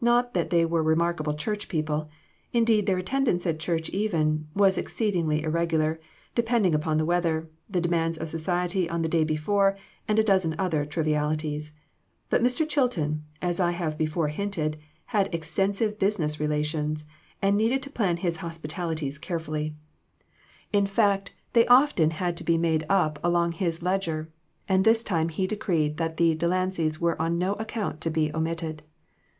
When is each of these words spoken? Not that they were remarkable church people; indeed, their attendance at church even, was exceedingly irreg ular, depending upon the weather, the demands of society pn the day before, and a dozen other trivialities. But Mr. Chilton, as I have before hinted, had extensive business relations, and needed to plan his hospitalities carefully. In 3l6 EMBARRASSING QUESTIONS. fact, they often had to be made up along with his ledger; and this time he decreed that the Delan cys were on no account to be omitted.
Not 0.00 0.34
that 0.34 0.50
they 0.50 0.64
were 0.64 0.82
remarkable 0.82 1.34
church 1.34 1.68
people; 1.68 2.08
indeed, 2.52 2.86
their 2.86 2.98
attendance 2.98 3.46
at 3.46 3.60
church 3.60 3.88
even, 3.90 4.48
was 4.52 4.76
exceedingly 4.76 5.42
irreg 5.44 5.68
ular, 5.70 5.98
depending 6.34 6.74
upon 6.74 6.96
the 6.96 7.04
weather, 7.04 7.48
the 7.70 7.80
demands 7.80 8.18
of 8.18 8.28
society 8.28 8.88
pn 8.88 9.02
the 9.04 9.08
day 9.08 9.22
before, 9.22 9.76
and 10.08 10.18
a 10.18 10.24
dozen 10.24 10.56
other 10.58 10.84
trivialities. 10.84 11.70
But 12.28 12.42
Mr. 12.42 12.68
Chilton, 12.68 13.22
as 13.40 13.60
I 13.60 13.70
have 13.70 13.96
before 13.96 14.26
hinted, 14.26 14.80
had 15.04 15.32
extensive 15.32 15.96
business 15.96 16.40
relations, 16.40 17.04
and 17.40 17.56
needed 17.56 17.80
to 17.84 17.90
plan 17.90 18.16
his 18.16 18.38
hospitalities 18.38 19.16
carefully. 19.16 19.76
In 20.72 20.86
3l6 20.86 20.86
EMBARRASSING 20.86 20.86
QUESTIONS. 20.88 20.96
fact, 20.96 21.34
they 21.52 21.66
often 21.68 22.10
had 22.10 22.36
to 22.38 22.42
be 22.42 22.58
made 22.58 22.84
up 22.88 23.20
along 23.22 23.50
with 23.50 23.58
his 23.60 23.82
ledger; 23.84 24.28
and 24.68 24.84
this 24.84 25.04
time 25.04 25.28
he 25.28 25.46
decreed 25.46 25.98
that 25.98 26.16
the 26.16 26.34
Delan 26.34 26.72
cys 26.74 26.98
were 27.00 27.22
on 27.22 27.38
no 27.38 27.52
account 27.52 28.00
to 28.00 28.10
be 28.10 28.34
omitted. 28.34 28.82